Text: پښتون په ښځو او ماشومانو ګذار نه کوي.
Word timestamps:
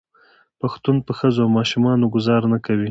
پښتون 0.61 0.95
په 1.05 1.11
ښځو 1.19 1.41
او 1.45 1.53
ماشومانو 1.57 2.11
ګذار 2.15 2.41
نه 2.53 2.57
کوي. 2.65 2.79